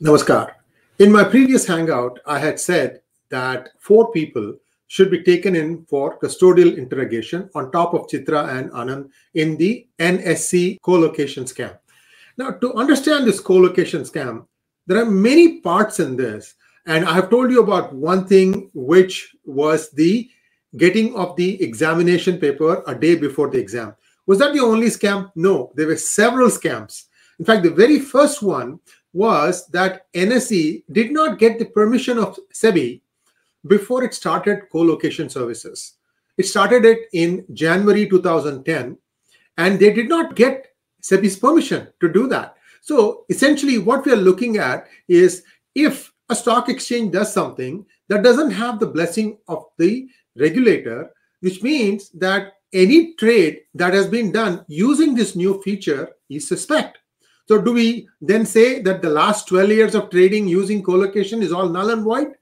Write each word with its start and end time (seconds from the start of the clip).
Namaskar. 0.00 0.52
In 1.00 1.10
my 1.10 1.24
previous 1.24 1.66
hangout, 1.66 2.20
I 2.24 2.38
had 2.38 2.60
said 2.60 3.00
that 3.30 3.70
four 3.80 4.12
people 4.12 4.54
should 4.86 5.10
be 5.10 5.24
taken 5.24 5.56
in 5.56 5.84
for 5.86 6.18
custodial 6.20 6.78
interrogation 6.78 7.50
on 7.56 7.72
top 7.72 7.94
of 7.94 8.06
Chitra 8.06 8.56
and 8.56 8.70
Anand 8.70 9.10
in 9.34 9.56
the 9.56 9.88
NSE 9.98 10.80
co-location 10.82 11.44
scam. 11.44 11.76
Now, 12.36 12.52
to 12.52 12.74
understand 12.74 13.26
this 13.26 13.40
co-location 13.40 14.02
scam, 14.02 14.46
there 14.86 15.02
are 15.02 15.10
many 15.10 15.60
parts 15.60 15.98
in 15.98 16.16
this. 16.16 16.54
And 16.86 17.04
I 17.04 17.12
have 17.14 17.28
told 17.28 17.50
you 17.50 17.60
about 17.60 17.92
one 17.92 18.24
thing, 18.24 18.70
which 18.74 19.34
was 19.44 19.90
the 19.90 20.30
getting 20.76 21.14
of 21.16 21.34
the 21.34 21.60
examination 21.60 22.38
paper 22.38 22.84
a 22.86 22.94
day 22.94 23.16
before 23.16 23.50
the 23.50 23.58
exam. 23.58 23.96
Was 24.26 24.38
that 24.38 24.52
the 24.54 24.60
only 24.60 24.86
scam? 24.86 25.32
No, 25.34 25.72
there 25.74 25.88
were 25.88 25.96
several 25.96 26.48
scams. 26.50 27.06
In 27.38 27.44
fact, 27.44 27.62
the 27.62 27.70
very 27.70 27.98
first 27.98 28.42
one 28.42 28.80
was 29.12 29.66
that 29.68 30.12
NSE 30.14 30.84
did 30.92 31.12
not 31.12 31.38
get 31.38 31.58
the 31.58 31.64
permission 31.64 32.18
of 32.18 32.38
SEBI 32.52 33.00
before 33.66 34.04
it 34.04 34.14
started 34.14 34.68
co-location 34.70 35.28
services. 35.28 35.94
It 36.36 36.46
started 36.46 36.84
it 36.84 37.08
in 37.12 37.44
January 37.52 38.08
2010, 38.08 38.96
and 39.56 39.78
they 39.78 39.92
did 39.92 40.08
not 40.08 40.36
get 40.36 40.68
SEBI's 41.02 41.36
permission 41.36 41.88
to 42.00 42.08
do 42.08 42.28
that. 42.28 42.56
So 42.80 43.24
essentially, 43.28 43.78
what 43.78 44.06
we 44.06 44.12
are 44.12 44.16
looking 44.16 44.58
at 44.58 44.86
is 45.08 45.42
if 45.74 46.12
a 46.28 46.34
stock 46.34 46.68
exchange 46.68 47.12
does 47.12 47.32
something 47.32 47.84
that 48.08 48.22
doesn't 48.22 48.50
have 48.52 48.78
the 48.78 48.86
blessing 48.86 49.38
of 49.48 49.64
the 49.78 50.08
regulator, 50.36 51.10
which 51.40 51.62
means 51.62 52.10
that 52.10 52.54
any 52.72 53.14
trade 53.14 53.60
that 53.74 53.94
has 53.94 54.06
been 54.06 54.30
done 54.30 54.64
using 54.68 55.14
this 55.14 55.34
new 55.34 55.60
feature 55.62 56.10
is 56.28 56.46
suspect. 56.46 56.97
So 57.48 57.60
do 57.60 57.72
we 57.72 58.08
then 58.20 58.44
say 58.44 58.80
that 58.82 59.00
the 59.00 59.08
last 59.08 59.48
12 59.48 59.70
years 59.70 59.94
of 59.94 60.10
trading 60.10 60.46
using 60.46 60.82
colocation 60.82 61.42
is 61.42 61.50
all 61.50 61.68
null 61.68 61.90
and 61.90 62.04
void? 62.04 62.34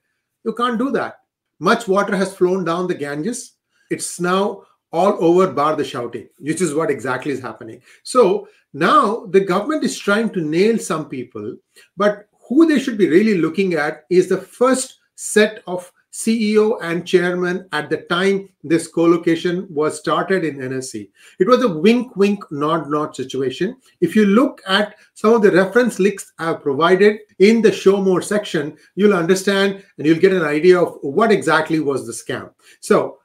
You 0.44 0.52
can't 0.52 0.78
do 0.78 0.90
that. 0.90 1.20
Much 1.60 1.86
water 1.86 2.16
has 2.16 2.36
flown 2.36 2.64
down 2.64 2.88
the 2.88 2.94
Ganges. 2.94 3.52
It's 3.88 4.18
now 4.18 4.64
all 4.92 5.16
over 5.24 5.52
bar 5.52 5.76
the 5.76 5.84
shouting, 5.84 6.28
which 6.40 6.60
is 6.60 6.74
what 6.74 6.90
exactly 6.90 7.30
is 7.30 7.40
happening. 7.40 7.82
So 8.02 8.48
now 8.72 9.26
the 9.26 9.40
government 9.40 9.84
is 9.84 9.96
trying 9.98 10.30
to 10.30 10.40
nail 10.40 10.76
some 10.78 11.08
people, 11.08 11.56
but 11.96 12.28
who 12.48 12.66
they 12.66 12.80
should 12.80 12.98
be 12.98 13.08
really 13.08 13.38
looking 13.38 13.74
at 13.74 14.04
is 14.10 14.28
the 14.28 14.40
first 14.40 14.98
set 15.14 15.62
of 15.66 15.90
CEO 16.16 16.78
and 16.82 17.06
chairman 17.06 17.68
at 17.72 17.90
the 17.90 17.98
time 18.08 18.48
this 18.64 18.88
co-location 18.88 19.66
was 19.68 19.98
started 19.98 20.44
in 20.44 20.56
NSE. 20.56 21.10
It 21.38 21.46
was 21.46 21.62
a 21.62 21.68
wink, 21.68 22.16
wink, 22.16 22.42
nod, 22.50 22.88
nod 22.88 23.14
situation. 23.14 23.76
If 24.00 24.16
you 24.16 24.24
look 24.24 24.62
at 24.66 24.94
some 25.12 25.34
of 25.34 25.42
the 25.42 25.52
reference 25.52 25.98
links 25.98 26.32
I 26.38 26.46
have 26.46 26.62
provided 26.62 27.18
in 27.38 27.60
the 27.60 27.70
show 27.70 28.00
more 28.00 28.22
section, 28.22 28.78
you'll 28.94 29.12
understand 29.12 29.84
and 29.98 30.06
you'll 30.06 30.18
get 30.18 30.32
an 30.32 30.42
idea 30.42 30.80
of 30.80 30.96
what 31.02 31.30
exactly 31.30 31.80
was 31.80 32.06
the 32.06 32.12
scam. 32.14 32.50
So 32.80 33.18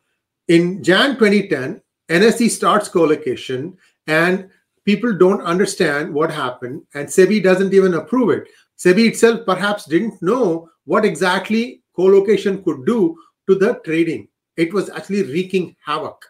in 0.50 0.84
Jan 0.84 1.18
2010, 1.18 1.82
NSE 2.10 2.50
starts 2.50 2.90
co-location 2.90 3.78
and 4.08 4.50
people 4.84 5.18
don't 5.18 5.42
understand 5.44 6.14
what 6.14 6.30
happened 6.30 6.82
and 6.94 7.08
SEBI 7.08 7.42
doesn't 7.42 7.74
even 7.74 7.94
approve 7.94 8.32
it. 8.32 8.50
SEBI 8.78 9.08
itself 9.08 9.46
perhaps 9.46 9.86
didn't 9.86 10.22
know 10.22 10.68
what 10.84 11.06
exactly 11.06 11.81
co-location 11.96 12.64
could 12.64 12.86
do 12.86 13.18
to 13.48 13.56
the 13.56 13.80
trading. 13.86 14.28
It 14.58 14.74
was 14.74 14.90
actually 14.90 15.24
wreaking 15.24 15.76
havoc. 15.84 16.26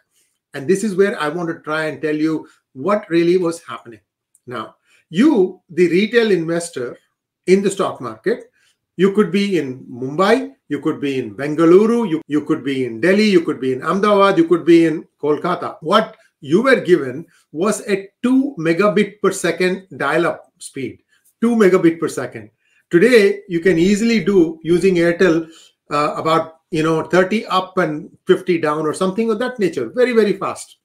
And 0.54 0.68
this 0.68 0.84
is 0.84 0.94
where 0.94 1.18
I 1.20 1.28
want 1.28 1.48
to 1.48 1.60
try 1.60 1.86
and 1.86 2.00
tell 2.00 2.14
you 2.14 2.48
what 2.72 3.08
really 3.08 3.36
was 3.36 3.62
happening. 3.62 4.00
Now, 4.46 4.76
you, 5.10 5.60
the 5.70 5.88
retail 5.88 6.30
investor 6.30 6.98
in 7.46 7.62
the 7.62 7.70
stock 7.70 8.00
market, 8.00 8.50
you 8.96 9.12
could 9.12 9.32
be 9.32 9.58
in 9.58 9.84
Mumbai, 9.84 10.54
you 10.68 10.80
could 10.80 11.00
be 11.00 11.18
in 11.18 11.34
Bengaluru, 11.34 12.08
you, 12.08 12.22
you 12.26 12.44
could 12.44 12.64
be 12.64 12.84
in 12.84 13.00
Delhi, 13.00 13.28
you 13.28 13.42
could 13.42 13.60
be 13.60 13.72
in 13.72 13.82
Ahmedabad, 13.82 14.38
you 14.38 14.46
could 14.46 14.64
be 14.64 14.86
in 14.86 15.06
Kolkata. 15.20 15.76
What 15.80 16.16
you 16.40 16.62
were 16.62 16.80
given 16.80 17.26
was 17.52 17.80
a 17.88 18.10
2 18.22 18.56
megabit 18.58 19.20
per 19.20 19.32
second 19.32 19.86
dial 19.96 20.26
up 20.26 20.52
speed, 20.58 21.02
2 21.40 21.56
megabit 21.56 22.00
per 22.00 22.08
second. 22.08 22.50
Today, 22.92 23.40
you 23.48 23.60
can 23.60 23.78
easily 23.78 24.22
do 24.22 24.60
using 24.62 24.96
Airtel 24.96 25.48
uh, 25.90 26.12
about 26.14 26.58
you 26.70 26.82
know 26.82 27.02
30 27.02 27.46
up 27.46 27.78
and 27.78 28.10
50 28.26 28.58
down 28.60 28.80
or 28.86 28.92
something 28.92 29.30
of 29.30 29.38
that 29.38 29.58
nature, 29.58 29.90
very 29.94 30.12
very 30.12 30.34
fast. 30.34 30.76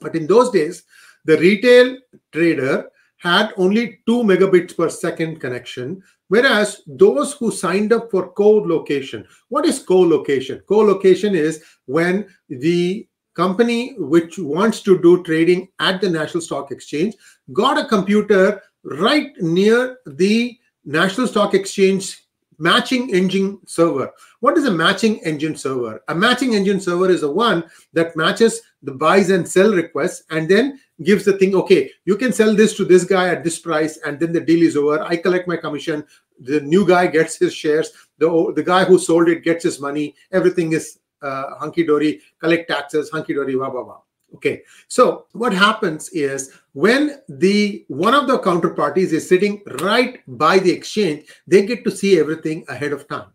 But 0.00 0.16
in 0.16 0.26
those 0.26 0.50
days, 0.50 0.82
the 1.26 1.36
retail 1.36 1.98
trader 2.32 2.90
had 3.18 3.52
only 3.58 4.00
2 4.06 4.22
megabits 4.22 4.74
per 4.74 4.88
second 4.88 5.40
connection, 5.40 6.02
whereas 6.28 6.80
those 6.86 7.34
who 7.34 7.50
signed 7.50 7.92
up 7.92 8.10
for 8.10 8.32
co-location, 8.32 9.26
what 9.50 9.66
is 9.66 9.80
co-location? 9.80 10.62
Co-location 10.66 11.34
is 11.34 11.62
when 11.84 12.26
the 12.48 13.06
company 13.34 13.94
which 13.98 14.38
wants 14.38 14.80
to 14.80 14.98
do 15.02 15.22
trading 15.22 15.68
at 15.80 16.00
the 16.00 16.08
National 16.08 16.40
Stock 16.40 16.70
Exchange 16.70 17.14
got 17.52 17.76
a 17.76 17.88
computer 17.88 18.62
right 18.84 19.32
near 19.40 19.98
the 20.06 20.58
National 20.84 21.26
Stock 21.26 21.54
Exchange 21.54 22.20
matching 22.58 23.10
engine 23.10 23.58
server. 23.66 24.12
What 24.40 24.56
is 24.56 24.64
a 24.64 24.70
matching 24.70 25.18
engine 25.24 25.56
server? 25.56 26.02
A 26.08 26.14
matching 26.14 26.54
engine 26.54 26.80
server 26.80 27.10
is 27.10 27.22
the 27.22 27.30
one 27.30 27.64
that 27.92 28.16
matches 28.16 28.60
the 28.82 28.92
buys 28.92 29.30
and 29.30 29.48
sell 29.48 29.72
requests 29.72 30.24
and 30.30 30.48
then 30.48 30.80
gives 31.02 31.24
the 31.24 31.36
thing, 31.38 31.54
okay, 31.56 31.90
you 32.04 32.16
can 32.16 32.32
sell 32.32 32.54
this 32.54 32.76
to 32.76 32.84
this 32.84 33.04
guy 33.04 33.28
at 33.28 33.42
this 33.42 33.58
price 33.58 33.98
and 34.06 34.20
then 34.20 34.32
the 34.32 34.40
deal 34.40 34.62
is 34.62 34.76
over. 34.76 35.02
I 35.02 35.16
collect 35.16 35.48
my 35.48 35.56
commission. 35.56 36.04
The 36.40 36.60
new 36.60 36.86
guy 36.86 37.06
gets 37.08 37.36
his 37.36 37.54
shares. 37.54 37.92
The, 38.18 38.52
the 38.54 38.62
guy 38.62 38.84
who 38.84 38.98
sold 38.98 39.28
it 39.28 39.42
gets 39.42 39.64
his 39.64 39.80
money. 39.80 40.14
Everything 40.30 40.72
is 40.72 40.98
uh, 41.22 41.56
hunky 41.56 41.84
dory, 41.84 42.20
collect 42.38 42.68
taxes, 42.68 43.10
hunky 43.10 43.34
dory, 43.34 43.54
blah, 43.54 43.70
blah, 43.70 43.82
blah. 43.82 43.98
Okay, 44.34 44.62
so 44.88 45.26
what 45.32 45.52
happens 45.52 46.08
is 46.10 46.52
when 46.72 47.20
the 47.28 47.84
one 47.88 48.14
of 48.14 48.26
the 48.26 48.38
counterparties 48.40 49.12
is 49.12 49.28
sitting 49.28 49.62
right 49.80 50.20
by 50.26 50.58
the 50.58 50.72
exchange, 50.72 51.26
they 51.46 51.64
get 51.64 51.84
to 51.84 51.90
see 51.90 52.18
everything 52.18 52.64
ahead 52.68 52.92
of 52.92 53.06
time. 53.06 53.28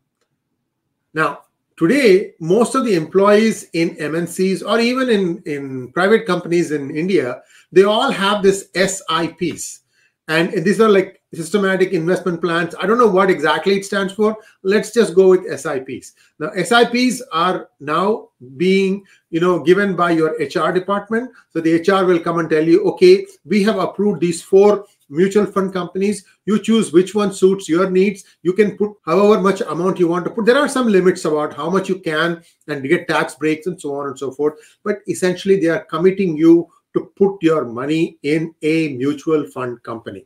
Now, 1.14 1.44
today, 1.78 2.34
most 2.40 2.76
of 2.76 2.86
the 2.86 2.96
employees 2.96 3.70
in 3.74 3.96
MNCs 3.96 4.68
or 4.68 4.80
even 4.80 5.10
in, 5.10 5.42
in 5.46 5.92
private 5.94 6.26
companies 6.26 6.72
in 6.72 6.96
India, 6.96 7.42
they 7.72 7.84
all 7.84 8.12
have 8.12 8.44
this 8.44 8.70
SIPs. 8.76 9.82
And 10.30 10.64
these 10.64 10.80
are 10.80 10.88
like 10.88 11.20
systematic 11.34 11.92
investment 11.92 12.40
plans. 12.40 12.76
I 12.80 12.86
don't 12.86 13.00
know 13.00 13.08
what 13.08 13.32
exactly 13.32 13.78
it 13.78 13.84
stands 13.86 14.14
for. 14.14 14.38
Let's 14.62 14.94
just 14.94 15.16
go 15.16 15.30
with 15.30 15.60
SIPs. 15.60 16.14
Now, 16.38 16.52
SIPs 16.52 17.24
are 17.32 17.70
now 17.80 18.30
being, 18.56 19.04
you 19.32 19.40
know, 19.40 19.60
given 19.60 19.96
by 19.96 20.12
your 20.12 20.36
HR 20.40 20.72
department. 20.72 21.32
So 21.50 21.62
the 21.62 21.80
HR 21.82 22.06
will 22.06 22.20
come 22.20 22.38
and 22.38 22.48
tell 22.48 22.64
you, 22.64 22.84
okay, 22.92 23.26
we 23.44 23.64
have 23.64 23.80
approved 23.80 24.22
these 24.22 24.40
four 24.44 24.86
mutual 25.10 25.48
fund 25.48 25.74
companies. 25.74 26.24
You 26.46 26.62
choose 26.62 26.94
which 26.94 27.16
one 27.16 27.34
suits 27.34 27.68
your 27.68 27.90
needs. 27.90 28.24
You 28.44 28.54
can 28.54 28.78
put 28.78 28.92
however 29.04 29.42
much 29.42 29.62
amount 29.62 29.98
you 29.98 30.08
want 30.08 30.26
to 30.26 30.32
put. 30.32 30.46
There 30.46 30.60
are 30.60 30.70
some 30.70 30.88
limits 30.88 31.26
about 31.26 31.56
how 31.56 31.72
much 31.72 31.90
you 31.90 31.98
can 31.98 32.44
and 32.68 32.88
get 32.88 33.08
tax 33.08 33.34
breaks 33.34 33.66
and 33.66 33.82
so 33.82 33.96
on 33.96 34.08
and 34.08 34.20
so 34.20 34.30
forth. 34.30 34.60
But 34.84 35.00
essentially, 35.08 35.60
they 35.60 35.70
are 35.70 35.86
committing 35.86 36.38
you 36.38 36.70
to 36.94 37.12
put 37.16 37.42
your 37.42 37.66
money 37.66 38.18
in 38.24 38.54
a 38.62 38.90
mutual 38.90 39.46
fund 39.46 39.82
company 39.84 40.26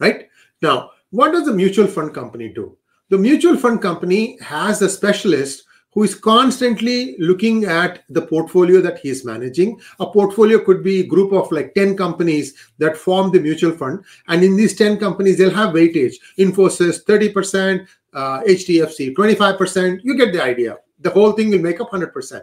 right? 0.00 0.28
Now, 0.62 0.90
what 1.10 1.32
does 1.32 1.44
the 1.44 1.52
mutual 1.52 1.86
fund 1.86 2.12
company 2.12 2.48
do? 2.48 2.76
The 3.10 3.18
mutual 3.18 3.56
fund 3.56 3.80
company 3.80 4.38
has 4.40 4.82
a 4.82 4.88
specialist 4.88 5.64
who 5.92 6.04
is 6.04 6.14
constantly 6.14 7.16
looking 7.18 7.64
at 7.64 8.04
the 8.10 8.22
portfolio 8.22 8.80
that 8.80 9.00
he 9.00 9.08
is 9.08 9.24
managing. 9.24 9.80
A 9.98 10.06
portfolio 10.06 10.64
could 10.64 10.84
be 10.84 11.00
a 11.00 11.06
group 11.06 11.32
of 11.32 11.50
like 11.50 11.74
10 11.74 11.96
companies 11.96 12.54
that 12.78 12.96
form 12.96 13.32
the 13.32 13.40
mutual 13.40 13.72
fund. 13.72 14.04
And 14.28 14.44
in 14.44 14.56
these 14.56 14.76
10 14.76 14.98
companies, 14.98 15.36
they'll 15.36 15.50
have 15.50 15.74
weightage. 15.74 16.14
Infosys, 16.38 17.04
30%, 17.04 17.88
uh, 18.12 18.40
HDFC, 18.42 19.16
25%. 19.16 20.00
You 20.04 20.16
get 20.16 20.32
the 20.32 20.42
idea. 20.42 20.76
The 21.00 21.10
whole 21.10 21.32
thing 21.32 21.50
will 21.50 21.58
make 21.58 21.80
up 21.80 21.90
100%. 21.90 22.42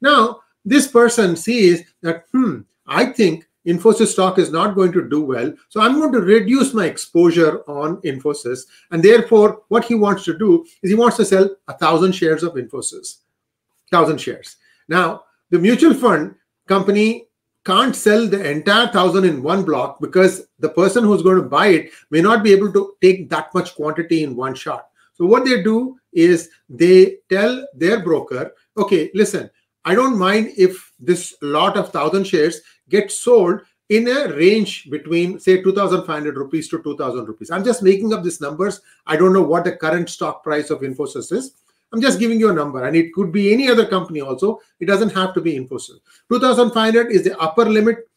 Now, 0.00 0.40
this 0.66 0.88
person 0.88 1.36
sees 1.36 1.84
that, 2.02 2.24
hmm, 2.32 2.60
I 2.86 3.06
think 3.06 3.48
Infosys 3.66 4.08
stock 4.08 4.38
is 4.38 4.50
not 4.50 4.74
going 4.74 4.92
to 4.92 5.08
do 5.08 5.22
well. 5.22 5.52
So 5.68 5.80
I'm 5.80 5.98
going 5.98 6.12
to 6.12 6.20
reduce 6.20 6.74
my 6.74 6.86
exposure 6.86 7.62
on 7.68 7.96
Infosys. 8.02 8.60
And 8.90 9.02
therefore, 9.02 9.62
what 9.68 9.84
he 9.84 9.94
wants 9.94 10.24
to 10.24 10.36
do 10.36 10.64
is 10.82 10.90
he 10.90 10.94
wants 10.94 11.16
to 11.16 11.24
sell 11.24 11.50
a 11.68 11.74
thousand 11.74 12.12
shares 12.12 12.42
of 12.42 12.54
Infosys, 12.54 13.18
thousand 13.90 14.20
shares. 14.20 14.56
Now, 14.88 15.24
the 15.50 15.58
mutual 15.58 15.94
fund 15.94 16.34
company 16.68 17.26
can't 17.64 17.96
sell 17.96 18.28
the 18.28 18.48
entire 18.48 18.86
thousand 18.88 19.24
in 19.24 19.42
one 19.42 19.64
block 19.64 20.00
because 20.00 20.46
the 20.60 20.68
person 20.68 21.02
who's 21.02 21.22
going 21.22 21.36
to 21.36 21.48
buy 21.48 21.66
it 21.68 21.90
may 22.10 22.20
not 22.20 22.44
be 22.44 22.52
able 22.52 22.72
to 22.72 22.94
take 23.00 23.28
that 23.30 23.52
much 23.52 23.74
quantity 23.74 24.22
in 24.22 24.36
one 24.36 24.54
shot. 24.54 24.88
So 25.14 25.26
what 25.26 25.44
they 25.44 25.62
do 25.62 25.98
is 26.12 26.50
they 26.68 27.16
tell 27.28 27.66
their 27.74 28.00
broker, 28.00 28.52
okay, 28.76 29.10
listen, 29.14 29.50
I 29.86 29.94
don't 29.94 30.18
mind 30.18 30.52
if 30.58 30.92
this 30.98 31.36
lot 31.40 31.76
of 31.76 31.92
thousand 31.92 32.24
shares 32.24 32.60
gets 32.88 33.18
sold 33.18 33.60
in 33.88 34.08
a 34.08 34.34
range 34.34 34.90
between 34.90 35.38
say 35.38 35.62
2500 35.62 36.36
rupees 36.36 36.68
to 36.70 36.82
2000 36.82 37.24
rupees. 37.24 37.52
I'm 37.52 37.64
just 37.64 37.84
making 37.84 38.12
up 38.12 38.24
these 38.24 38.40
numbers. 38.40 38.80
I 39.06 39.16
don't 39.16 39.32
know 39.32 39.44
what 39.44 39.62
the 39.64 39.76
current 39.76 40.10
stock 40.10 40.42
price 40.42 40.70
of 40.70 40.80
infosys 40.80 41.32
is. 41.32 41.52
I'm 41.92 42.00
just 42.00 42.18
giving 42.18 42.40
you 42.40 42.50
a 42.50 42.52
number 42.52 42.84
and 42.84 42.96
it 42.96 43.12
could 43.14 43.30
be 43.30 43.52
any 43.52 43.68
other 43.68 43.86
company 43.86 44.20
also. 44.20 44.60
It 44.80 44.86
doesn't 44.86 45.14
have 45.14 45.32
to 45.34 45.40
be 45.40 45.54
infosys. 45.54 46.00
2500 46.30 47.12
is 47.12 47.22
the 47.22 47.38
upper 47.38 47.64
limit 47.64 48.08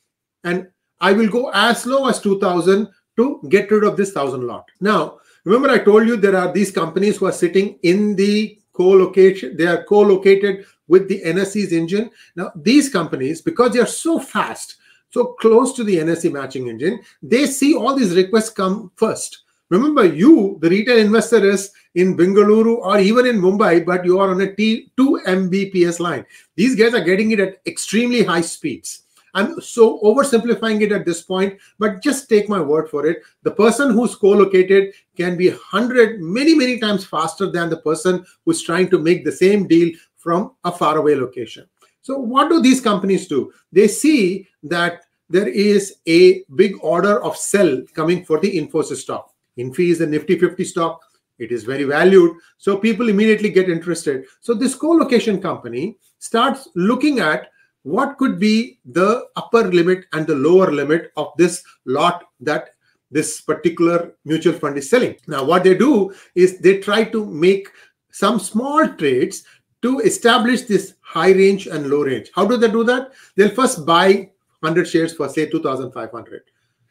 and 0.44 0.68
i 1.02 1.14
will 1.14 1.30
go 1.30 1.52
as 1.54 1.86
low 1.86 2.08
as 2.08 2.20
2000 2.20 2.90
to 3.18 3.42
get 3.50 3.70
rid 3.70 3.84
of 3.84 3.96
this 3.96 4.16
1000 4.16 4.48
lot. 4.48 4.66
Now 4.82 5.20
remember 5.44 5.70
i 5.70 5.78
told 5.78 6.08
you 6.08 6.18
there 6.18 6.36
are 6.36 6.52
these 6.52 6.72
companies 6.72 7.18
who 7.18 7.28
are 7.28 7.32
sitting 7.44 7.78
in 7.84 8.16
the 8.16 8.58
co-location 8.74 9.56
they 9.58 9.68
are 9.68 9.84
co-located 9.84 10.66
with 10.90 11.08
the 11.08 11.22
NSE's 11.22 11.72
engine 11.72 12.12
now 12.36 12.52
these 12.56 12.90
companies 12.90 13.42
because 13.42 13.72
they 13.72 13.80
are 13.80 13.88
so 13.88 14.20
fast 14.20 14.76
so 15.12 15.34
close 15.40 15.74
to 15.74 15.84
the 15.84 15.98
NSE 15.98 16.32
matching 16.32 16.68
engine, 16.68 17.00
they 17.22 17.46
see 17.46 17.76
all 17.76 17.96
these 17.96 18.16
requests 18.16 18.50
come 18.50 18.92
first. 18.96 19.44
Remember, 19.70 20.04
you, 20.04 20.58
the 20.62 20.70
retail 20.70 20.98
investor, 20.98 21.44
is 21.46 21.72
in 21.96 22.18
Bengaluru 22.18 22.78
or 22.78 23.00
even 23.00 23.26
in 23.26 23.40
Mumbai, 23.40 23.86
but 23.86 24.04
you 24.04 24.20
are 24.20 24.32
on 24.32 24.42
a 24.42 24.48
T2 24.48 24.90
Mbps 24.98 26.00
line. 26.00 26.26
These 26.56 26.76
guys 26.76 26.94
are 26.94 27.04
getting 27.04 27.32
it 27.32 27.40
at 27.40 27.62
extremely 27.68 28.24
high 28.24 28.42
speeds. 28.42 29.04
I'm 29.36 29.62
so 29.62 30.00
oversimplifying 30.02 30.82
it 30.82 30.92
at 30.92 31.06
this 31.06 31.22
point, 31.22 31.60
but 31.78 32.02
just 32.02 32.30
take 32.30 32.50
my 32.50 32.60
word 32.60 32.90
for 32.90 33.06
it. 33.06 33.22
The 33.44 33.52
person 33.52 33.92
who's 33.92 34.16
co-located 34.16 34.94
can 35.16 35.38
be 35.38 35.50
100, 35.50 36.20
many, 36.20 36.56
many 36.56 36.80
times 36.80 37.06
faster 37.06 37.52
than 37.52 37.70
the 37.70 37.78
person 37.78 38.26
who's 38.46 38.64
trying 38.64 38.90
to 38.90 38.98
make 38.98 39.24
the 39.24 39.32
same 39.32 39.68
deal 39.68 39.92
from 40.20 40.52
a 40.64 40.72
faraway 40.72 41.16
location. 41.16 41.66
So 42.02 42.18
what 42.18 42.50
do 42.50 42.62
these 42.62 42.82
companies 42.82 43.28
do? 43.28 43.52
They 43.72 43.88
see 43.88 44.48
that 44.64 45.02
there 45.30 45.48
is 45.48 45.96
a 46.08 46.44
big 46.56 46.76
order 46.82 47.24
of 47.24 47.38
sell 47.38 47.82
coming 47.94 48.24
for 48.26 48.40
the 48.40 48.58
Infosys 48.60 48.98
stock. 48.98 49.34
Infi 49.58 49.90
is 49.90 50.02
a 50.02 50.08
Nifty 50.08 50.38
50 50.38 50.64
stock. 50.64 51.02
It 51.38 51.52
is 51.52 51.64
very 51.64 51.84
valued. 51.84 52.36
So 52.58 52.78
people 52.78 53.10
immediately 53.10 53.50
get 53.50 53.70
interested. 53.70 54.26
So 54.42 54.54
this 54.54 54.76
co-location 54.76 55.42
company 55.42 55.98
starts 56.18 56.68
looking 56.76 57.20
at 57.20 57.48
what 57.84 58.18
could 58.18 58.40
be 58.40 58.80
the 58.86 59.26
upper 59.36 59.64
limit 59.64 60.06
and 60.12 60.28
the 60.28 60.36
lower 60.36 60.72
limit 60.72 61.12
of 61.16 61.32
this 61.38 61.64
lot 61.86 62.26
that 62.42 62.72
this 63.12 63.42
particular 63.42 64.14
mutual 64.26 64.54
fund 64.54 64.78
is 64.78 64.90
selling. 64.90 65.16
Now, 65.28 65.44
what 65.44 65.64
they 65.64 65.78
do 65.78 66.14
is 66.36 66.60
they 66.60 66.80
try 66.80 67.06
to 67.06 67.26
make 67.26 67.70
some 68.12 68.40
small 68.40 68.88
trades 68.88 69.44
to 69.82 70.00
establish 70.00 70.64
this 70.64 70.96
high 71.02 71.32
range 71.32 71.68
and 71.68 71.90
low 71.90 72.04
range. 72.04 72.30
How 72.36 72.46
do 72.46 72.58
they 72.58 72.70
do 72.70 72.84
that? 72.86 73.12
They'll 73.36 73.56
first 73.56 73.86
buy 73.86 74.30
100 74.60 74.86
shares 74.86 75.14
for 75.14 75.30
say 75.30 75.50
2500 75.50 76.42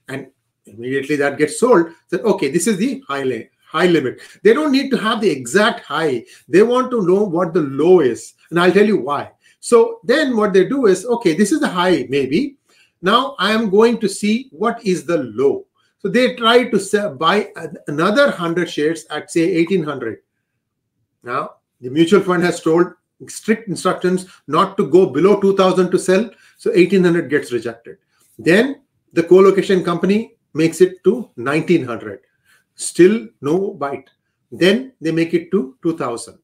and 0.09 0.29
immediately 0.67 1.17
that 1.17 1.39
gets 1.39 1.61
sold. 1.61 1.89
That 2.11 2.23
okay, 2.23 2.51
this 2.51 2.67
is 2.67 2.79
the 2.79 3.03
high 3.07 3.49
high 3.69 3.87
limit. 3.87 4.21
They 4.43 4.55
don't 4.55 4.73
need 4.73 4.91
to 4.91 4.97
have 4.97 5.21
the 5.21 5.31
exact 5.31 5.85
high. 5.85 6.25
They 6.49 6.63
want 6.63 6.91
to 6.91 7.07
know 7.07 7.23
what 7.23 7.53
the 7.53 7.61
low 7.61 8.01
is. 8.01 8.35
And 8.51 8.59
I'll 8.59 8.73
tell 8.73 8.87
you 8.87 8.99
why. 8.99 9.33
So 9.61 10.01
then 10.05 10.37
what 10.37 10.53
they 10.53 10.67
do 10.67 10.87
is, 10.87 11.05
okay, 11.05 11.35
this 11.35 11.53
is 11.53 11.61
the 11.61 11.69
high 11.69 12.07
maybe. 12.09 12.57
Now 13.03 13.37
I 13.39 13.53
am 13.53 13.71
going 13.71 13.99
to 14.01 14.09
see 14.09 14.49
what 14.51 14.85
is 14.85 15.05
the 15.05 15.19
low. 15.19 15.67
So 15.99 16.09
they 16.09 16.37
try 16.37 16.69
to 16.71 16.79
sell, 16.79 17.15
buy 17.15 17.53
another 17.89 18.27
100 18.27 18.71
shares 18.71 19.05
at 19.11 19.31
say 19.31 19.57
1800. 19.57 20.19
Now 21.23 21.57
the 21.81 21.91
mutual 21.91 22.21
fund 22.21 22.43
has 22.43 22.61
told 22.61 22.93
strict 23.27 23.69
instructions 23.69 24.27
not 24.47 24.77
to 24.77 24.87
go 24.87 25.07
below 25.07 25.41
2000 25.41 25.91
to 25.91 25.99
sell. 25.99 26.31
So 26.57 26.71
1800 26.71 27.29
gets 27.31 27.53
rejected. 27.53 27.99
Then 28.39 28.83
the 29.13 29.23
co-location 29.23 29.85
company 29.85 30.37
makes 30.55 30.81
it 30.81 31.03
to 31.05 31.31
1900. 31.35 32.21
Still 32.75 33.29
no 33.41 33.75
bite. 33.75 34.11
Then 34.53 34.93
they 35.01 35.11
make 35.11 35.35
it 35.35 35.51
to 35.51 35.77
2000. 35.83 36.39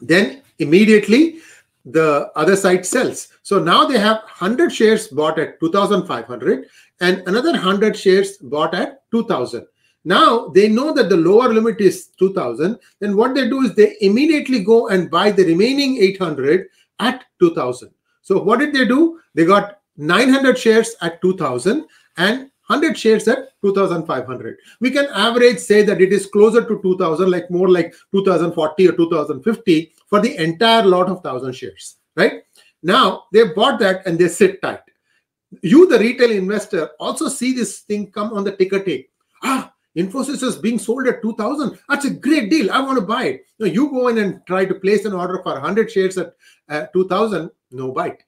Then 0.00 0.42
immediately 0.58 1.40
the 1.84 2.30
other 2.36 2.56
side 2.56 2.84
sells. 2.84 3.28
So 3.42 3.58
now 3.58 3.86
they 3.86 3.98
have 3.98 4.18
100 4.18 4.70
shares 4.72 5.08
bought 5.08 5.38
at 5.38 5.58
2500 5.60 6.66
and 7.00 7.22
another 7.26 7.52
100 7.52 7.96
shares 7.96 8.36
bought 8.36 8.74
at 8.74 9.10
2000. 9.10 9.66
Now 10.04 10.48
they 10.48 10.68
know 10.68 10.92
that 10.94 11.08
the 11.08 11.16
lower 11.16 11.52
limit 11.52 11.80
is 11.80 12.08
2000. 12.18 12.78
Then 13.00 13.16
what 13.16 13.34
they 13.34 13.48
do 13.48 13.62
is 13.62 13.74
they 13.74 13.96
immediately 14.00 14.62
go 14.62 14.88
and 14.88 15.10
buy 15.10 15.30
the 15.30 15.44
remaining 15.44 15.98
800 15.98 16.68
at 17.00 17.24
2000. 17.40 17.90
So 18.22 18.42
what 18.42 18.60
did 18.60 18.74
they 18.74 18.86
do? 18.86 19.20
They 19.34 19.44
got 19.44 19.80
900 19.96 20.58
shares 20.58 20.94
at 21.02 21.20
2000 21.20 21.84
and 22.16 22.50
100 22.68 22.98
shares 22.98 23.26
at 23.28 23.48
2500 23.62 24.58
we 24.80 24.90
can 24.90 25.06
average 25.06 25.58
say 25.58 25.82
that 25.82 26.00
it 26.00 26.12
is 26.12 26.26
closer 26.26 26.62
to 26.62 26.80
2000 26.82 27.30
like 27.30 27.50
more 27.50 27.68
like 27.68 27.94
2040 28.12 28.88
or 28.88 28.92
2050 28.92 29.92
for 30.06 30.20
the 30.20 30.36
entire 30.36 30.84
lot 30.84 31.08
of 31.08 31.24
1000 31.24 31.52
shares 31.52 31.96
right 32.14 32.42
now 32.82 33.24
they 33.32 33.44
bought 33.54 33.78
that 33.78 34.06
and 34.06 34.18
they 34.18 34.28
sit 34.28 34.60
tight 34.60 34.82
you 35.62 35.88
the 35.88 35.98
retail 35.98 36.30
investor 36.30 36.90
also 37.00 37.28
see 37.28 37.52
this 37.52 37.80
thing 37.80 38.10
come 38.10 38.32
on 38.34 38.44
the 38.44 38.52
ticker 38.52 38.84
tape 38.84 39.10
ah 39.42 39.72
Infosys 39.98 40.44
is 40.44 40.56
being 40.56 40.78
sold 40.78 41.08
at 41.08 41.20
2000. 41.22 41.76
That's 41.88 42.04
a 42.04 42.10
great 42.10 42.50
deal. 42.50 42.70
I 42.70 42.80
want 42.80 42.98
to 43.00 43.04
buy 43.04 43.24
it. 43.24 43.46
Now 43.58 43.66
you 43.66 43.90
go 43.90 44.06
in 44.08 44.18
and 44.18 44.40
try 44.46 44.64
to 44.64 44.74
place 44.74 45.04
an 45.04 45.12
order 45.12 45.40
for 45.42 45.54
100 45.54 45.90
shares 45.90 46.16
at 46.16 46.34
uh, 46.68 46.86
2000, 46.92 47.50
no 47.72 47.90
bite. 47.90 48.22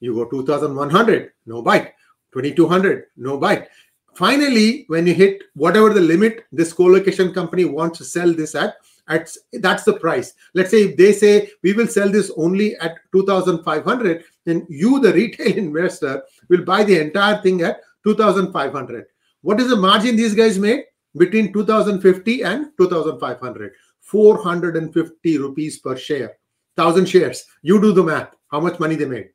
You 0.00 0.14
go 0.14 0.26
2100, 0.26 1.32
no 1.46 1.62
bite. 1.62 1.94
2200, 2.32 3.06
no 3.16 3.38
bite. 3.38 3.68
Finally, 4.14 4.84
when 4.88 5.06
you 5.06 5.14
hit 5.14 5.42
whatever 5.54 5.92
the 5.92 6.00
limit 6.00 6.44
this 6.52 6.72
co-location 6.72 7.32
company 7.32 7.64
wants 7.64 7.98
to 7.98 8.04
sell 8.04 8.32
this 8.32 8.54
at, 8.54 8.74
at 9.08 9.30
that's 9.54 9.84
the 9.84 9.94
price. 9.94 10.34
Let's 10.52 10.70
say 10.70 10.84
if 10.84 10.96
they 10.96 11.12
say 11.12 11.50
we 11.62 11.72
will 11.72 11.88
sell 11.88 12.10
this 12.10 12.30
only 12.36 12.76
at 12.76 12.98
2500, 13.12 14.24
then 14.44 14.66
you, 14.68 15.00
the 15.00 15.12
retail 15.12 15.56
investor, 15.56 16.22
will 16.48 16.64
buy 16.64 16.84
the 16.84 17.00
entire 17.00 17.40
thing 17.40 17.62
at 17.62 17.80
2500. 18.04 19.06
What 19.40 19.60
is 19.60 19.68
the 19.68 19.76
margin 19.76 20.16
these 20.16 20.34
guys 20.34 20.58
made? 20.58 20.84
Between 21.16 21.52
2050 21.52 22.42
and 22.42 22.66
2500 22.78 23.72
450 24.00 25.38
rupees 25.38 25.78
per 25.78 25.96
share. 25.96 26.36
1000 26.76 27.06
shares. 27.06 27.44
You 27.62 27.80
do 27.80 27.92
the 27.92 28.02
math 28.02 28.34
how 28.50 28.60
much 28.60 28.78
money 28.78 28.96
they 28.96 29.06
made. 29.06 29.30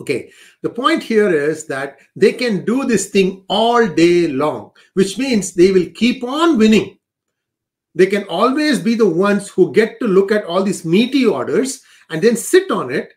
Okay 0.00 0.30
the 0.62 0.70
point 0.70 1.02
here 1.02 1.32
is 1.32 1.66
that 1.66 1.98
they 2.16 2.32
can 2.32 2.64
do 2.64 2.84
this 2.84 3.10
thing 3.10 3.44
all 3.48 3.86
day 3.86 4.26
long 4.26 4.72
which 4.94 5.18
means 5.18 5.52
they 5.52 5.70
will 5.70 5.88
keep 5.94 6.24
on 6.24 6.58
winning. 6.58 6.98
They 7.94 8.06
can 8.06 8.24
always 8.24 8.80
be 8.80 8.96
the 8.96 9.08
ones 9.08 9.48
who 9.48 9.72
get 9.72 10.00
to 10.00 10.08
look 10.08 10.32
at 10.32 10.44
all 10.44 10.64
these 10.64 10.84
meaty 10.84 11.24
orders 11.24 11.80
and 12.10 12.20
then 12.20 12.36
sit 12.36 12.72
on 12.72 12.90
it 12.90 13.12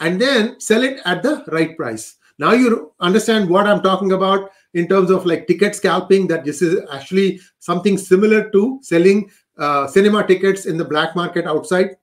and 0.00 0.20
then 0.20 0.60
sell 0.60 0.82
it 0.82 1.00
at 1.06 1.22
the 1.22 1.44
right 1.48 1.74
price. 1.76 2.16
Now 2.38 2.52
you 2.52 2.92
understand 3.00 3.48
what 3.48 3.66
i'm 3.66 3.82
talking 3.82 4.12
about 4.12 4.50
in 4.78 4.86
terms 4.88 5.10
of 5.10 5.26
like 5.26 5.46
ticket 5.46 5.74
scalping 5.74 6.26
that 6.28 6.44
this 6.44 6.62
is 6.62 6.80
actually 6.92 7.40
something 7.58 7.98
similar 7.98 8.48
to 8.50 8.78
selling 8.82 9.30
uh, 9.58 9.86
cinema 9.86 10.26
tickets 10.26 10.66
in 10.66 10.76
the 10.76 10.84
black 10.84 11.16
market 11.16 11.46
outside. 11.46 11.96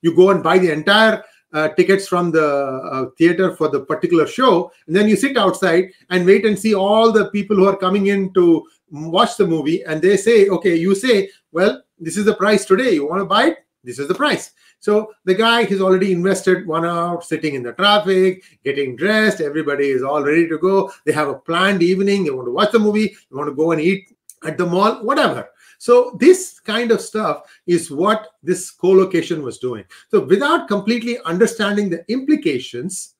You 0.00 0.16
go 0.16 0.30
and 0.30 0.42
buy 0.42 0.58
the 0.58 0.72
entire 0.72 1.22
uh, 1.52 1.68
tickets 1.68 2.08
from 2.08 2.30
the 2.30 2.46
uh, 2.46 3.04
theater 3.18 3.54
for 3.54 3.68
the 3.68 3.80
particular 3.80 4.26
show 4.26 4.72
and 4.86 4.96
then 4.96 5.06
you 5.06 5.16
sit 5.16 5.36
outside 5.36 5.84
and 6.08 6.24
wait 6.24 6.46
and 6.46 6.58
see 6.58 6.74
all 6.74 7.12
the 7.12 7.30
people 7.30 7.56
who 7.56 7.66
are 7.66 7.76
coming 7.76 8.06
in 8.06 8.32
to 8.32 8.66
watch 8.90 9.36
the 9.36 9.46
movie 9.46 9.82
and 9.84 10.00
they 10.00 10.16
say 10.16 10.48
okay 10.48 10.74
you 10.74 10.94
say 10.94 11.28
well 11.52 11.82
this 11.98 12.16
is 12.16 12.24
the 12.24 12.34
price 12.34 12.64
today. 12.64 12.94
You 12.94 13.06
want 13.06 13.20
to 13.20 13.26
buy 13.26 13.48
it? 13.48 13.58
This 13.84 13.98
is 13.98 14.08
the 14.08 14.14
price 14.14 14.52
so 14.82 15.14
the 15.24 15.34
guy 15.34 15.62
he's 15.62 15.80
already 15.80 16.10
invested 16.10 16.66
one 16.66 16.84
hour 16.84 17.22
sitting 17.22 17.54
in 17.54 17.62
the 17.62 17.72
traffic, 17.72 18.42
getting 18.64 18.96
dressed. 18.96 19.40
Everybody 19.40 19.86
is 19.86 20.02
all 20.02 20.24
ready 20.24 20.48
to 20.48 20.58
go. 20.58 20.90
They 21.06 21.12
have 21.12 21.28
a 21.28 21.36
planned 21.38 21.84
evening. 21.84 22.24
They 22.24 22.30
want 22.30 22.48
to 22.48 22.52
watch 22.52 22.72
the 22.72 22.80
movie. 22.80 23.06
They 23.06 23.36
want 23.36 23.48
to 23.48 23.54
go 23.54 23.70
and 23.70 23.80
eat 23.80 24.12
at 24.44 24.58
the 24.58 24.66
mall, 24.66 25.04
whatever. 25.04 25.48
So 25.78 26.16
this 26.18 26.58
kind 26.58 26.90
of 26.90 27.00
stuff 27.00 27.44
is 27.64 27.92
what 27.92 28.30
this 28.42 28.72
co-location 28.72 29.44
was 29.44 29.58
doing. 29.58 29.84
So 30.10 30.18
without 30.24 30.66
completely 30.66 31.16
understanding 31.26 31.88
the 31.88 32.04
implications, 32.10 33.14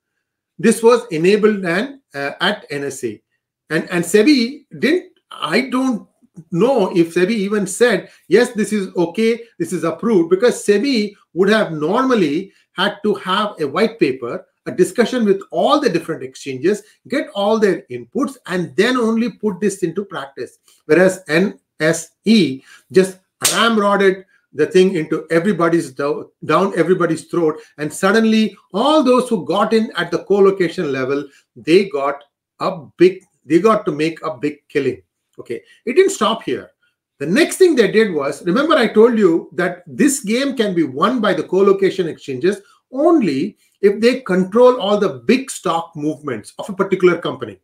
this 0.59 0.83
was 0.83 1.07
enabled 1.12 1.64
and 1.64 2.00
uh, 2.12 2.33
at 2.40 2.69
NSE, 2.71 3.23
and 3.71 3.88
and 3.88 4.04
SEBI 4.04 4.66
didn't. 4.81 5.12
I 5.31 5.71
don't 5.71 6.09
know 6.51 6.95
if 6.97 7.15
SEBI 7.15 7.31
even 7.31 7.67
said, 7.67 8.11
yes, 8.29 8.53
this 8.53 8.73
is 8.73 8.95
okay, 8.97 9.41
this 9.59 9.73
is 9.73 9.85
approved, 9.85 10.31
because 10.31 10.65
SEBI 10.65 11.15
would 11.35 11.49
have 11.49 11.73
normally 11.73 12.53
had 12.73 12.97
to 13.03 13.15
have 13.17 13.55
a 13.61 13.67
white 13.67 13.99
paper, 13.99 14.47
a 14.67 14.73
discussion 14.73 15.25
with 15.25 15.41
all 15.51 15.81
the 15.81 15.91
different 15.91 16.23
exchanges, 16.23 16.83
get 17.09 17.29
all 17.35 17.59
their 17.59 17.83
inputs, 17.91 18.37
and 18.47 18.75
then 18.77 18.97
only 18.97 19.31
put 19.31 19.61
this 19.61 19.83
into 19.83 20.05
practice. 20.05 20.59
Whereas 20.87 21.23
NSE 21.29 22.62
just 22.93 23.19
ramrodded 23.41 24.25
the 24.55 24.67
thing 24.67 24.95
into 24.95 25.27
everybody's 25.31 25.93
do- 25.93 26.31
down 26.45 26.79
everybody's 26.79 27.25
throat 27.25 27.59
and 27.79 27.91
suddenly 27.91 28.55
all 28.75 29.03
those 29.03 29.27
who 29.27 29.47
got 29.47 29.73
in 29.73 29.91
at 29.97 30.11
the 30.11 30.23
co-location 30.25 30.93
level 30.93 31.27
they 31.57 31.89
got 31.89 32.23
a 32.62 32.87
big, 32.97 33.23
they 33.45 33.59
got 33.59 33.85
to 33.85 33.93
make 33.93 34.23
a 34.25 34.37
big 34.37 34.67
killing. 34.69 35.03
Okay. 35.39 35.62
It 35.85 35.95
didn't 35.95 36.12
stop 36.12 36.43
here. 36.43 36.71
The 37.19 37.27
next 37.27 37.57
thing 37.57 37.77
they 37.77 37.91
did 37.91 38.12
was 38.12 38.45
remember, 38.45 38.75
I 38.75 38.89
told 38.89 39.19
you 39.19 39.49
that 39.53 39.85
this 39.87 40.21
game 40.21 40.57
can 40.57 40.75
be 40.75 40.83
won 40.83 41.21
by 41.21 41.35
the 41.35 41.45
co-location 41.45 42.09
exchanges 42.09 42.61
only 42.91 43.57
if 43.81 44.01
they 44.01 44.21
control 44.21 44.81
all 44.81 44.99
the 44.99 45.23
big 45.27 45.51
stock 45.51 45.93
movements 45.95 46.53
of 46.59 46.69
a 46.69 46.73
particular 46.73 47.19
company. 47.19 47.59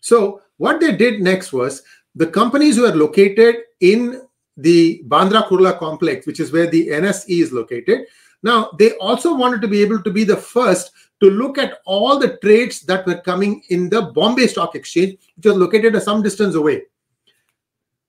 So, 0.00 0.42
what 0.56 0.80
they 0.80 0.96
did 0.96 1.20
next 1.20 1.52
was 1.52 1.82
the 2.14 2.26
companies 2.26 2.76
who 2.76 2.86
are 2.86 2.94
located 2.94 3.56
in 3.80 4.22
the 4.56 5.02
Bandra 5.08 5.46
Kurla 5.46 5.78
complex, 5.78 6.26
which 6.26 6.40
is 6.40 6.52
where 6.52 6.66
the 6.66 6.88
NSE 6.88 7.42
is 7.42 7.52
located. 7.52 8.06
Now, 8.42 8.70
they 8.78 8.92
also 8.92 9.34
wanted 9.34 9.60
to 9.62 9.68
be 9.68 9.82
able 9.82 10.02
to 10.02 10.10
be 10.10 10.24
the 10.24 10.36
first 10.36 10.92
to 11.22 11.30
look 11.30 11.58
at 11.58 11.78
all 11.84 12.18
the 12.18 12.38
trades 12.38 12.80
that 12.82 13.06
were 13.06 13.20
coming 13.20 13.62
in 13.68 13.90
the 13.90 14.02
Bombay 14.02 14.46
Stock 14.46 14.74
Exchange, 14.74 15.18
which 15.36 15.46
was 15.46 15.56
located 15.56 15.94
at 15.94 16.02
some 16.02 16.22
distance 16.22 16.54
away. 16.54 16.82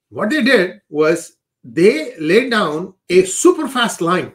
What 0.10 0.30
they 0.30 0.42
did 0.42 0.82
was 0.90 1.38
they 1.64 2.18
laid 2.18 2.52
down 2.52 2.94
a 3.10 3.26
super 3.26 3.68
fast 3.68 4.02
line. 4.02 4.34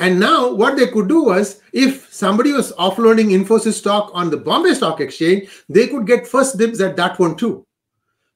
And 0.00 0.20
now 0.20 0.52
what 0.52 0.76
they 0.76 0.86
could 0.86 1.08
do 1.08 1.24
was 1.24 1.60
if 1.72 2.12
somebody 2.12 2.52
was 2.52 2.72
offloading 2.74 3.32
Infosys 3.32 3.72
stock 3.72 4.12
on 4.14 4.30
the 4.30 4.36
Bombay 4.36 4.74
Stock 4.74 5.00
Exchange, 5.00 5.48
they 5.68 5.88
could 5.88 6.06
get 6.06 6.26
first 6.26 6.56
dibs 6.56 6.80
at 6.80 6.94
that 6.96 7.18
one 7.18 7.36
too. 7.36 7.66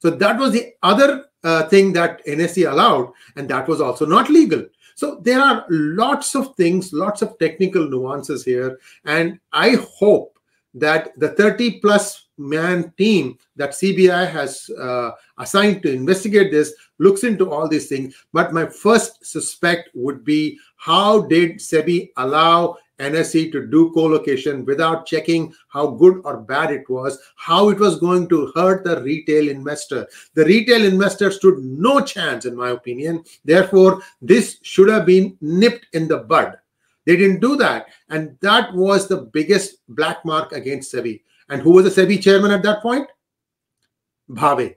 So 0.00 0.11
that 0.11 0.38
was 0.38 0.52
the 0.52 0.73
other 0.83 1.26
uh, 1.45 1.69
thing 1.69 1.93
that 1.93 2.25
NSE 2.26 2.71
allowed, 2.71 3.12
and 3.37 3.49
that 3.49 3.69
was 3.69 3.81
also 3.81 4.05
not 4.05 4.29
legal. 4.29 4.64
So 4.94 5.20
there 5.22 5.40
are 5.40 5.64
lots 5.68 6.34
of 6.34 6.54
things, 6.56 6.92
lots 6.92 7.22
of 7.22 7.38
technical 7.38 7.88
nuances 7.88 8.44
here, 8.44 8.78
and 9.04 9.38
I 9.52 9.76
hope 9.99 10.38
that 10.75 11.18
the 11.18 11.28
30 11.30 11.80
plus 11.80 12.28
man 12.38 12.92
team 12.96 13.38
that 13.56 13.70
CBI 13.70 14.30
has 14.30 14.70
uh, 14.70 15.11
assigned 15.38 15.82
to 15.82 15.92
investigate 15.92 16.50
this 16.50 16.75
looks 16.99 17.25
into 17.25 17.50
all 17.50 17.68
these 17.68 17.88
things. 17.88 18.14
But 18.32 18.52
my 18.52 18.66
first 18.66 19.25
suspect 19.25 19.90
would 19.94 20.25
be 20.25 20.58
how 20.76 21.22
did 21.22 21.58
SEBI 21.58 22.11
allow 22.16 22.76
NSE 23.02 23.50
to 23.52 23.66
do 23.66 23.90
co-location 23.92 24.64
without 24.64 25.06
checking 25.06 25.52
how 25.68 25.88
good 25.88 26.21
or 26.25 26.38
bad 26.38 26.71
it 26.71 26.88
was, 26.88 27.18
how 27.37 27.68
it 27.68 27.78
was 27.78 27.99
going 27.99 28.28
to 28.28 28.52
hurt 28.54 28.85
the 28.85 29.02
retail 29.02 29.49
investor. 29.49 30.06
The 30.35 30.44
retail 30.44 30.85
investor 30.85 31.30
stood 31.30 31.59
no 31.59 32.00
chance, 32.00 32.44
in 32.44 32.56
my 32.56 32.71
opinion. 32.71 33.25
Therefore, 33.44 34.02
this 34.21 34.59
should 34.62 34.88
have 34.88 35.06
been 35.06 35.37
nipped 35.40 35.87
in 35.92 36.09
the 36.09 36.18
bud. 36.18 36.59
They 37.04 37.16
didn't 37.16 37.40
do 37.40 37.56
that. 37.56 37.87
And 38.09 38.37
that 38.40 38.73
was 38.75 39.09
the 39.09 39.23
biggest 39.23 39.78
black 39.88 40.25
mark 40.25 40.52
against 40.52 40.94
SEBI. 40.94 41.23
And 41.49 41.61
who 41.61 41.73
was 41.73 41.92
the 41.92 42.02
SEBI 42.02 42.23
chairman 42.23 42.52
at 42.52 42.62
that 42.62 42.82
point? 42.82 43.09
Bhave. 44.30 44.76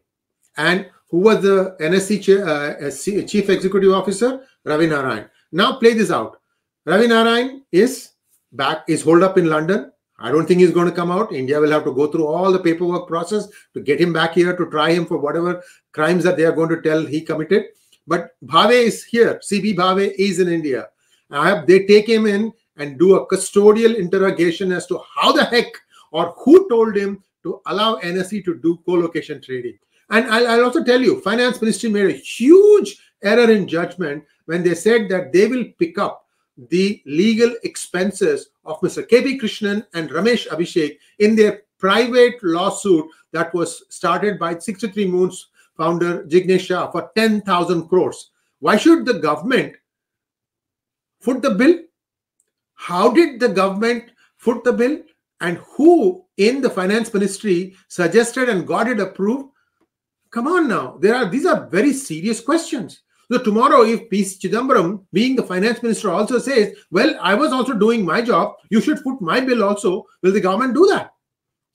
And 0.58 0.90
who 1.10 1.20
was 1.20 1.44
the 1.44 1.76
NSE 1.80 3.22
uh, 3.22 3.28
chief 3.28 3.50
executive 3.50 3.94
officer? 3.94 4.46
Ravi 4.64 4.88
Narayan. 4.88 5.30
Now 5.52 5.78
play 5.78 5.94
this 5.94 6.12
out. 6.12 6.42
Ravi 6.86 7.08
Narayan 7.08 7.64
is 7.72 8.12
back, 8.56 8.84
is 8.88 9.04
holed 9.04 9.24
up 9.24 9.38
in 9.38 9.48
London. 9.48 9.92
I 10.18 10.32
don't 10.32 10.48
think 10.48 10.62
he's 10.62 10.72
going 10.72 10.88
to 10.88 10.96
come 10.96 11.12
out. 11.12 11.34
India 11.34 11.60
will 11.60 11.72
have 11.72 11.84
to 11.84 11.92
go 11.94 12.08
through 12.08 12.26
all 12.26 12.52
the 12.52 12.60
paperwork 12.60 13.08
process 13.08 13.48
to 13.74 13.82
get 13.82 14.00
him 14.00 14.14
back 14.14 14.34
here 14.34 14.56
to 14.56 14.70
try 14.70 14.92
him 14.92 15.06
for 15.06 15.18
whatever 15.18 15.62
crimes 15.92 16.24
that 16.24 16.38
they 16.38 16.46
are 16.46 16.54
going 16.54 16.70
to 16.70 16.82
tell 16.82 17.06
he 17.06 17.22
committed. 17.22 17.66
But 18.08 18.32
Bhave 18.46 18.72
is 18.72 19.04
here. 19.04 19.42
CB 19.44 19.76
Bhave 19.76 20.14
is 20.18 20.40
in 20.40 20.48
India. 20.48 20.88
Have, 21.32 21.68
they 21.68 21.86
take 21.86 22.08
him 22.08 22.26
in 22.28 22.54
and 22.78 23.00
do 23.00 23.16
a 23.16 23.28
custodial 23.28 23.96
interrogation 23.96 24.72
as 24.72 24.86
to 24.88 25.02
how 25.16 25.32
the 25.32 25.46
heck 25.46 25.68
or 26.12 26.34
who 26.38 26.70
told 26.70 26.96
him 26.96 27.24
to 27.44 27.62
allow 27.66 27.96
NSE 27.98 28.44
to 28.46 28.56
do 28.56 28.80
co-location 28.86 29.42
trading. 29.42 29.78
And 30.10 30.26
I'll, 30.30 30.48
I'll 30.48 30.66
also 30.66 30.84
tell 30.84 31.02
you, 31.02 31.20
finance 31.22 31.62
ministry 31.62 31.90
made 31.90 32.06
a 32.06 32.18
huge 32.18 32.98
error 33.24 33.52
in 33.52 33.68
judgment 33.68 34.24
when 34.46 34.64
they 34.64 34.76
said 34.76 35.10
that 35.10 35.34
they 35.34 35.48
will 35.48 35.66
pick 35.78 35.98
up 35.98 36.25
the 36.58 37.02
legal 37.06 37.54
expenses 37.64 38.50
of 38.64 38.80
Mr. 38.82 39.08
K.P. 39.08 39.40
Krishnan 39.40 39.86
and 39.94 40.10
Ramesh 40.10 40.48
Abhishek 40.48 40.98
in 41.20 41.36
their 41.36 41.64
private 41.78 42.36
lawsuit 42.42 43.06
that 43.32 43.54
was 43.54 43.84
started 43.90 44.40
by 44.40 44.58
63 44.58 45.08
Moons 45.08 45.48
founder 45.76 46.24
Jignesh 46.24 46.68
Shah 46.68 46.90
for 46.90 47.12
10,000 47.16 47.88
crores. 47.88 48.32
Why 48.60 48.78
should 48.78 49.06
the 49.06 49.20
government 49.20 49.76
foot 51.20 51.42
the 51.42 51.52
bill? 51.52 51.80
How 52.76 53.12
did 53.12 53.40
the 53.40 53.50
government 53.50 54.12
foot 54.38 54.64
the 54.64 54.74
bill? 54.74 55.00
And 55.42 55.58
who 55.76 56.24
in 56.38 56.62
the 56.62 56.70
finance 56.70 57.14
ministry 57.14 57.76
suggested 57.90 58.48
and 58.48 58.66
got 58.66 58.88
it 58.88 59.00
approved? 59.00 59.50
Come 60.32 60.48
on 60.48 60.68
now. 60.68 60.98
There 61.00 61.16
are 61.16 61.30
these 61.30 61.46
are 61.46 61.68
very 61.68 61.94
serious 61.94 62.40
questions. 62.40 63.02
So 63.32 63.40
tomorrow, 63.40 63.84
if 63.84 64.10
P. 64.10 64.22
Chidambaram, 64.22 65.04
being 65.12 65.36
the 65.36 65.44
finance 65.44 65.82
minister, 65.82 66.12
also 66.12 66.40
says, 66.40 66.76
Well, 66.92 67.18
I 67.22 67.34
was 67.34 67.52
also 67.52 67.74
doing 67.74 68.06
my 68.06 68.22
job, 68.22 68.56
you 68.70 68.82
should 68.82 69.04
put 69.04 69.22
my 69.22 69.40
bill 69.40 69.64
also, 69.64 70.06
will 70.22 70.32
the 70.32 70.42
government 70.42 70.76
do 70.76 70.86
that? 70.88 71.12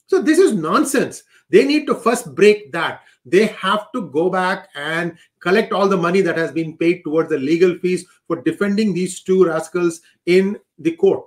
So 0.07 0.21
this 0.21 0.39
is 0.39 0.53
nonsense. 0.53 1.23
They 1.51 1.65
need 1.65 1.87
to 1.87 1.95
first 1.95 2.35
break 2.35 2.73
that. 2.73 3.03
They 3.25 3.47
have 3.47 3.93
to 3.93 4.09
go 4.11 4.31
back 4.31 4.69
and 4.75 5.17
collect 5.41 5.73
all 5.73 5.89
the 5.89 5.97
money 5.97 6.21
that 6.21 6.37
has 6.37 6.53
been 6.53 6.77
paid 6.77 7.03
towards 7.05 7.31
the 7.31 7.39
legal 7.39 7.79
fees 7.79 8.07
for 8.27 8.43
defending 8.43 8.95
these 8.95 9.21
two 9.23 9.45
rascals 9.45 10.01
in 10.27 10.59
the 10.79 10.93
court. 10.97 11.25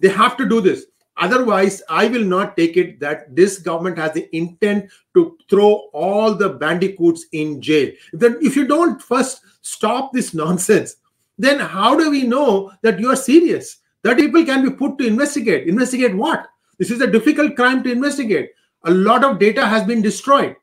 They 0.00 0.08
have 0.08 0.36
to 0.36 0.48
do 0.48 0.60
this. 0.60 0.86
Otherwise, 1.16 1.82
I 1.88 2.08
will 2.08 2.24
not 2.24 2.56
take 2.56 2.76
it 2.76 2.98
that 3.00 3.34
this 3.34 3.58
government 3.58 3.98
has 3.98 4.12
the 4.12 4.34
intent 4.36 4.90
to 5.14 5.38
throw 5.48 5.88
all 5.92 6.34
the 6.34 6.48
bandicoots 6.48 7.26
in 7.32 7.62
jail. 7.62 7.92
Then, 8.12 8.36
if 8.40 8.56
you 8.56 8.66
don't 8.66 9.00
first 9.00 9.42
stop 9.62 10.12
this 10.12 10.34
nonsense, 10.44 10.96
then 11.38 11.58
how 11.60 11.96
do 11.96 12.10
we 12.10 12.24
know 12.24 12.72
that 12.82 12.98
you 12.98 13.10
are 13.10 13.16
serious? 13.16 13.78
That 14.02 14.18
people 14.18 14.44
can 14.44 14.62
be 14.62 14.74
put 14.74 14.98
to 14.98 15.06
investigate. 15.06 15.66
Investigate 15.68 16.14
what? 16.14 16.46
This 16.78 16.90
is 16.90 17.00
a 17.00 17.06
difficult 17.06 17.56
crime 17.56 17.82
to 17.84 17.92
investigate. 17.92 18.50
A 18.84 18.90
lot 18.90 19.24
of 19.24 19.38
data 19.38 19.66
has 19.66 19.84
been 19.84 20.02
destroyed. 20.02 20.56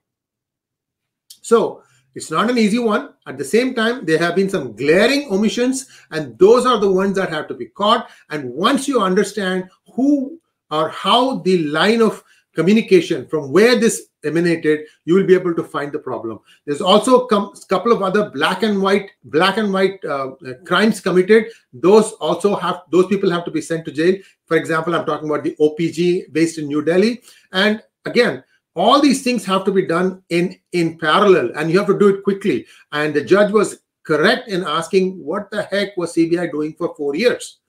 So, 1.41 1.84
it's 2.15 2.32
not 2.32 2.50
an 2.50 2.58
easy 2.58 2.80
one. 2.80 3.13
At 3.25 3.38
the 3.38 3.46
same 3.46 3.74
time, 3.74 4.06
there 4.06 4.18
have 4.18 4.36
been 4.36 4.50
some 4.50 4.75
glaring 4.75 5.32
omissions, 5.32 5.88
and 6.12 6.38
those 6.38 6.65
are 6.65 6.80
the 6.80 6.91
ones 6.91 7.15
that 7.15 7.30
have 7.30 7.48
to 7.48 7.53
be 7.53 7.68
caught. 7.68 8.10
And 8.30 8.53
once 8.53 8.88
you 8.88 9.01
understand 9.01 9.70
who 9.94 10.39
or 10.70 10.89
how 10.89 11.39
the 11.39 11.63
line 11.63 12.01
of 12.01 12.24
communication 12.53 13.27
from 13.27 13.51
where 13.51 13.75
this 13.80 14.08
emanated 14.24 14.82
you 15.06 15.15
will 15.15 15.25
be 15.25 15.34
able 15.34 15.53
to 15.56 15.63
find 15.63 15.91
the 15.91 15.98
problem 15.98 16.39
there's 16.65 16.82
also 16.82 17.25
a 17.25 17.27
couple 17.68 17.91
of 17.91 18.03
other 18.03 18.30
black 18.30 18.62
and 18.62 18.82
white 18.82 19.10
black 19.24 19.58
and 19.58 19.74
white 19.74 20.03
uh, 20.06 20.32
crimes 20.65 21.00
committed 21.00 21.46
those 21.74 22.12
also 22.13 22.56
have 22.56 22.82
those 22.91 23.08
people 23.08 23.32
have 23.32 23.46
to 23.46 23.51
be 23.51 23.62
sent 23.62 23.86
to 23.86 23.91
jail 23.91 24.15
for 24.46 24.58
example 24.58 24.94
i'm 24.94 25.06
talking 25.06 25.30
about 25.30 25.44
the 25.44 25.56
opg 25.60 26.32
based 26.34 26.60
in 26.60 26.68
new 26.68 26.84
delhi 26.84 27.22
and 27.53 27.82
again 28.06 28.44
all 28.75 29.01
these 29.01 29.24
things 29.24 29.46
have 29.46 29.63
to 29.66 29.72
be 29.72 29.86
done 29.86 30.22
in 30.30 30.56
in 30.72 30.98
parallel 30.98 31.51
and 31.56 31.70
you 31.70 31.78
have 31.78 31.88
to 31.88 32.00
do 32.00 32.10
it 32.10 32.24
quickly 32.24 32.66
and 32.92 33.13
the 33.13 33.24
judge 33.24 33.51
was 33.51 33.80
correct 34.04 34.48
in 34.48 34.63
asking 34.63 35.24
what 35.24 35.51
the 35.51 35.63
heck 35.63 35.96
was 35.98 36.16
cbi 36.16 36.51
doing 36.51 36.74
for 36.74 36.96
4 36.96 37.16
years 37.16 37.60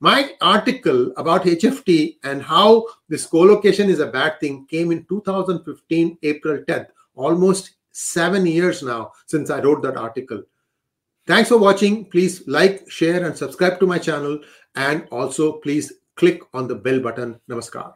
my 0.00 0.32
article 0.42 1.12
about 1.16 1.44
HFT 1.44 2.18
and 2.22 2.42
how 2.42 2.86
this 3.08 3.24
co-location 3.24 3.88
is 3.88 4.00
a 4.00 4.06
bad 4.06 4.38
thing 4.40 4.66
came 4.66 4.92
in 4.92 5.04
2015, 5.06 6.18
April 6.22 6.62
10th, 6.68 6.88
almost 7.14 7.76
seven 7.92 8.44
years 8.44 8.82
now 8.82 9.12
since 9.26 9.48
I 9.48 9.60
wrote 9.60 9.82
that 9.82 9.96
article. 9.96 10.42
Thanks 11.26 11.48
for 11.48 11.56
watching. 11.56 12.04
Please 12.04 12.46
like, 12.46 12.90
share, 12.90 13.24
and 13.24 13.36
subscribe 13.36 13.80
to 13.80 13.86
my 13.86 13.98
channel. 13.98 14.38
And 14.74 15.08
also, 15.10 15.52
please 15.52 15.94
click 16.14 16.42
on 16.52 16.68
the 16.68 16.74
bell 16.74 17.00
button. 17.00 17.40
Namaskar. 17.48 17.94